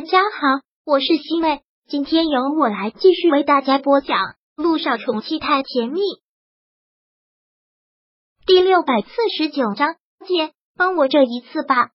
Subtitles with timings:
[0.00, 4.16] 大家好，我是西妹，今天由我来继续为大家播讲
[4.56, 6.00] 《陆少宠妻太甜蜜》
[8.46, 9.96] 第六百四十九章。
[10.26, 11.90] 姐，帮我这一次吧。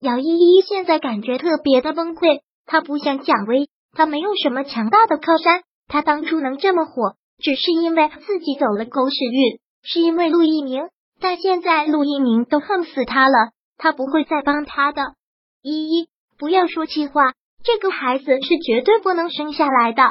[0.00, 10.90] 姚依依现在感觉特别的崩溃，她不像蒋薇，她没有什么强大的靠山，她当初能这么火，只是因为自己走了狗屎运，是因为陆一鸣。
[11.20, 15.14] 但现在陆一鸣都恨死他了，他不会再帮他的。
[15.62, 16.10] 依依，
[16.40, 20.02] 不要说气话，这个孩子是绝对不能生下来的。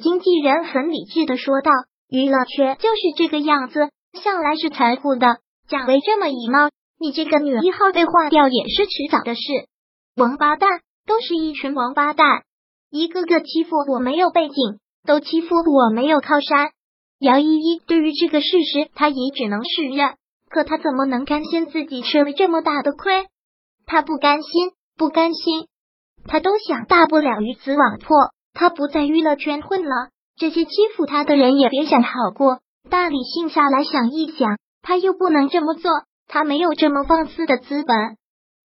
[0.00, 1.70] 经纪人很理智的说道
[2.08, 5.26] ：“娱乐圈就是这个样子，向来是残酷的。
[5.68, 9.40] 贾维这么以貌，你这个女一号被换掉也是迟早的事。
[10.16, 12.44] 王八蛋，都是一群王八蛋，
[12.90, 14.54] 一个个欺负我没有背景，
[15.06, 16.70] 都欺负我没有靠山。”
[17.20, 20.14] 姚依依对于这个事实，她也只能释认。
[20.48, 23.26] 可她怎么能甘心自己吃了这么大的亏？
[23.84, 24.70] 她不甘心。
[24.98, 25.68] 不甘心，
[26.24, 28.16] 他都想大不了鱼死网破，
[28.52, 32.58] 他不在娱乐圈混了，这些欺负他的人也别想好过。
[32.90, 35.88] 大理性下来想一想，他又不能这么做，
[36.26, 38.16] 他没有这么放肆的资本，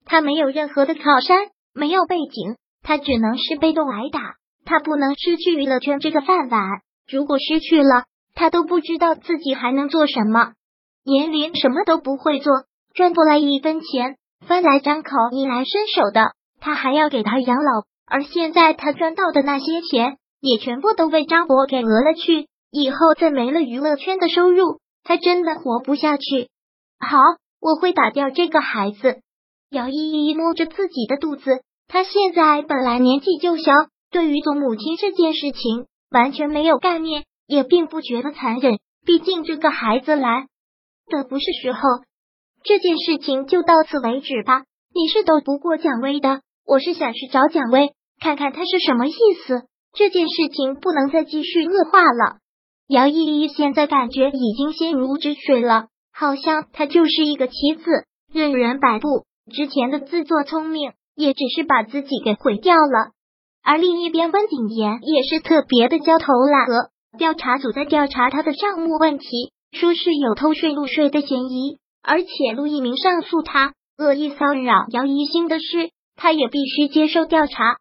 [0.07, 4.21] 他没有任何的靠山，没有背景，他只能是被动挨打。
[4.65, 6.63] 他不能失去娱乐圈这个饭碗，
[7.11, 10.53] 如果失去了，他都不知道自己还能做什么。
[11.05, 12.53] 年龄什么都不会做，
[12.95, 14.17] 赚不来一分钱。
[14.53, 26.51] 饭来张口、衣来伸手的，他还要给他养老，而现在他赚到的那些钱也全部都被张博给讹了去，以后再没了娱乐圈的收入，他真的活不下去。
[27.01, 27.17] 好，
[27.63, 29.23] 我会打掉这个孩子。
[29.71, 33.73] 姚依依摸着自己的肚子，她现在本来年纪就小，
[34.11, 40.47] 对于做母亲这件事情完全没有概念，也并不觉得残忍，毕竟这个孩子来
[41.07, 41.81] 的不是时候。
[42.65, 44.63] 这件事情就到此为止吧。
[44.95, 49.13] 你是斗不过蒋薇的，我是想去找蒋薇，看看他是什么意
[49.47, 49.63] 思。
[49.93, 52.39] 这件事情不能再继续恶化了。
[52.89, 57.91] 姚依依现在感觉已经心如止水了，好像她就是一个棋子，
[58.33, 59.09] 任人摆布。
[59.53, 63.11] 之前的自作聪明，也只是把自己给毁掉了。
[63.65, 66.91] 而另一边，温景言也是特别的焦头烂额。
[67.19, 71.79] 调查组在调查他的账目问题，说是有偷税漏税的嫌疑。
[72.03, 77.77] 而且陆一鸣上诉他恶意骚扰姚一星的事，他也必须接受调查。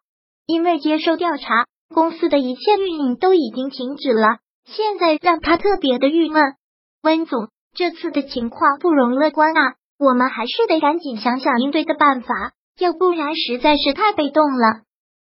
[0.46, 4.38] 因为接受调查，公司的一切运营都已经停止了。
[4.64, 6.54] 现在让他特别的郁闷。
[7.02, 14.82] 温总，这次的情况不容乐观啊，我们还是得赶紧想想应对的办法，要不然实在是太被动了。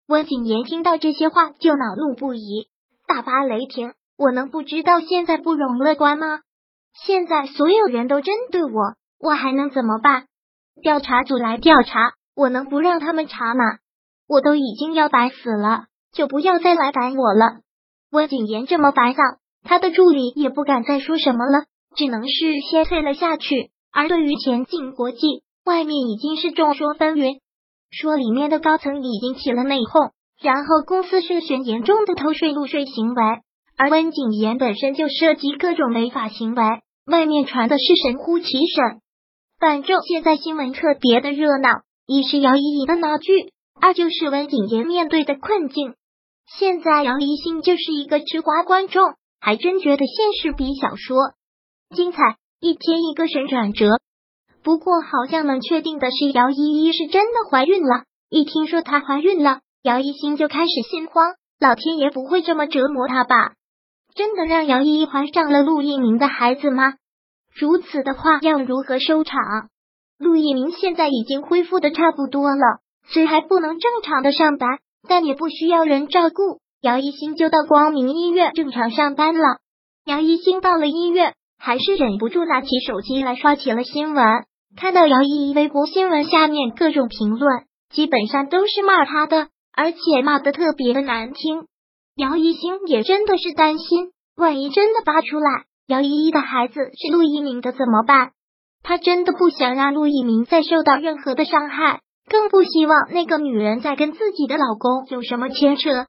[0.09, 2.69] 温景言听到这些话就恼怒不已，
[3.07, 6.41] 大发雷霆：我能不知道现在不容乐观吗？
[7.05, 8.71] 现在所有人都针对我，
[9.21, 10.27] 我还能怎么办？
[10.83, 13.65] 调查组来调查，我能不让他们查吗？
[14.29, 17.61] 我都已经要白死了，就不要再来烦我了。
[18.11, 19.23] 温景言这么烦躁，
[19.63, 21.65] 他的助理也不敢再说什么了，
[21.97, 23.71] 只能是先退了下去。
[23.93, 27.41] 而对于前进国际，外面已经是众说纷纭，
[27.91, 33.23] 说里面的高层已经起了内讧，然后公司涉嫌严重的偷税漏税行为，
[33.77, 36.63] 而温景言本身就涉及各种违法行为。
[37.07, 39.01] 外面传的是神乎其神，
[39.61, 41.83] 反正现在新闻特别的热闹。
[42.05, 45.95] 一是姚依依的闹剧，二就是温景言面对的困境。
[46.59, 51.17] 现在姚一星就是一个吃瓜观众，还真觉得现实比小说
[51.95, 52.19] 精彩，
[52.61, 53.91] 一天一个神转折。
[54.65, 58.03] 不过好像能确定的是，姚依依是真的怀孕了。
[58.29, 61.35] 一听说她怀孕了，姚一星就开始心慌。
[61.61, 63.55] 老天爷不会这么折磨她吧？
[64.17, 66.95] 真的让姚依依怀上了陆一鸣的孩子吗？
[67.55, 69.39] 如此的话，要如何收场？
[70.19, 76.61] 陆一鸣现在已经恢复的差不多了，虽还不能正常的上班，但也不需要人照顾。
[76.81, 79.59] 姚一新就到光明医院正常上班了。
[80.07, 84.25] 姚一新到了医院，还是忍不住拿起手机来刷起了新闻。
[84.79, 91.67] 看到姚依依微博新闻下面各种评论，基本上都是骂他的，而且骂的特别的难听。
[92.17, 98.31] 姚一星也真的是担心，万一真的发出来，姚依依的孩子是陆一鸣的怎么办？
[98.83, 106.07] 他真的不想让陆一鸣再受到任何的伤害，更不希望那个女人再跟自己的老公有什么牵扯。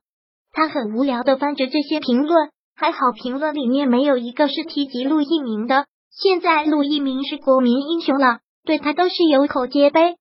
[0.53, 5.87] 他很无聊的翻着这些评论，还好评论里面没有一个是提及陆一鸣的。
[6.09, 10.15] 现在陆一鸣是国民英雄了，对他都是有口皆碑。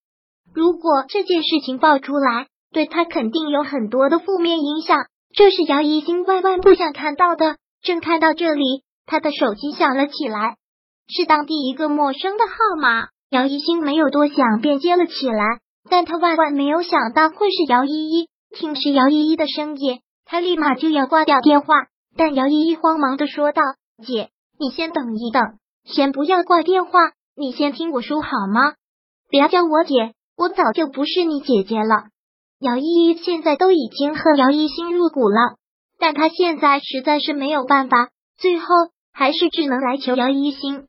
[0.53, 4.99] 如果这件事情爆出来，对他肯定有很多的负面影响。
[5.35, 7.57] 这是姚一星万万不想看到的。
[7.83, 10.57] 正看到这里，他的手机响了起来，
[11.09, 13.09] 是当地一个陌生的号码。
[13.31, 15.61] 姚一星没有多想，便接了起来。
[15.89, 18.29] 但他万万没有想到会是姚依依。
[18.51, 21.75] 听是姚依依的声音，他立马就要挂掉电话，
[22.17, 23.63] 但姚依依慌忙的说道
[24.05, 28.75] ：“姐，你先等一等，先不要挂电话，你先听我说好吗？
[29.31, 32.07] 不要叫我姐，我早就不是你姐姐了。”
[32.59, 35.57] 姚依依现在都已经恨姚一心入骨了，
[35.99, 38.09] 但他现在实在是没有办法，
[38.39, 38.67] 最后
[39.13, 40.87] 还是只能来求姚一心。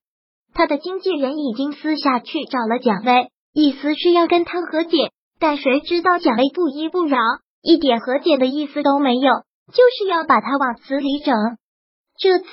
[0.53, 7.17] 他的经纪人已经私下去找了蒋薇，意思是要跟他和解，但谁知道蒋薇不依不饶，
[7.61, 9.33] 一点和解的意思都没有，
[9.73, 11.35] 就是要把他往死里整。
[12.17, 12.47] 这次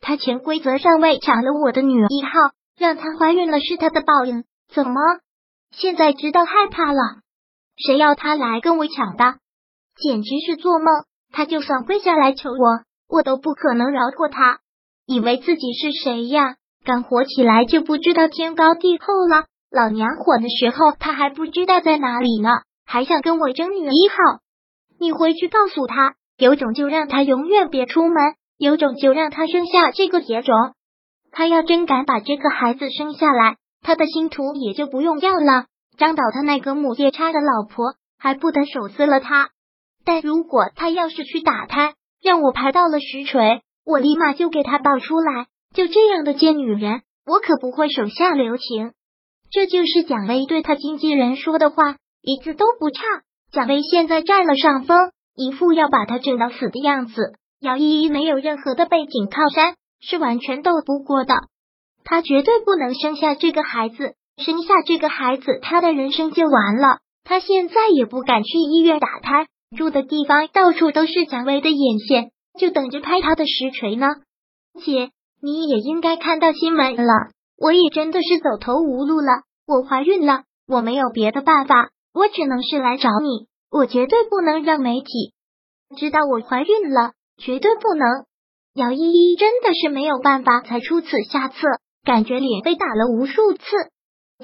[0.00, 2.30] 他潜规则上位抢了我的女一号，
[2.78, 4.94] 让她怀孕了是他的报应，怎么
[5.72, 7.00] 现在知道害怕了？
[7.86, 9.36] 谁要他来跟我抢的？
[9.96, 10.86] 简直是做梦！
[11.32, 12.56] 他就算跪下来求我，
[13.08, 14.58] 我都不可能饶过他。
[15.06, 16.56] 以为自己是谁呀？
[16.84, 19.44] 刚火起来就不知道天高地厚了。
[19.70, 22.50] 老娘火的时候，他还不知道在哪里呢，
[22.86, 24.14] 还想跟我争女一号。
[24.98, 30.54] 你回去告诉他，有种就让他永远别出门，有种就让他生下这个野种。
[31.32, 35.66] 他要真敢把这个孩子生下来，他的星图也就不用要了。
[36.00, 39.50] 张导他那个母夜叉的老婆还不得手撕了他？
[40.02, 41.92] 但如果他要是去打胎，
[42.22, 45.48] 让我排到了实锤，我立马就给他爆出来。
[45.74, 48.92] 就这样的贱女人，我可不会手下留情。
[49.50, 53.02] 这就是蒋薇对他经纪人说的话，一字都不差。
[53.52, 57.34] 蒋薇现在占了上风，一副要把他整到死的样子。
[57.60, 61.34] 姚依依没有任何的背景靠山，是完全斗不过的。
[62.04, 64.14] 他绝对不能生下这个孩子。
[64.40, 66.98] 生下这个孩子，他的人生就完了。
[67.22, 69.46] 他现在也不敢去医院打胎，
[69.76, 74.08] 住的地方到处都是蒋薇的眼线，就等着拍他的实锤呢。
[74.84, 75.10] 姐，
[75.40, 77.12] 你也应该看到新闻了，
[77.56, 79.42] 我也真的是走投无路了。
[79.66, 83.46] 我怀孕了，我没有别的办法，我只能是来找你。
[83.70, 85.06] 我绝对不能让媒体
[85.96, 88.24] 知道我怀孕了，绝对不能。
[88.74, 91.56] 姚依依真的是没有办法才出此下策，
[92.04, 93.60] 感觉脸被打了无数次。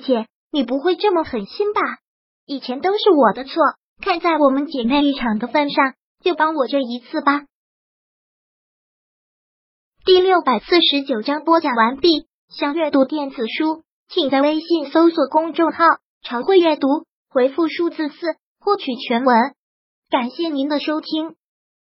[0.02, 1.80] 姐，你不会这么狠心吧？
[2.44, 3.62] 以前都是我的错，
[4.00, 7.44] 看在我们姐妹一场的份上，就帮我这一次吧。
[10.04, 12.28] 第六百四十九章播讲完毕。
[12.48, 15.84] 想阅读电子书，请在微信搜索公众号
[16.22, 16.86] “常会阅读”，
[17.28, 18.14] 回复数字四
[18.60, 19.36] 获取全文。
[20.08, 21.34] 感谢您的收听。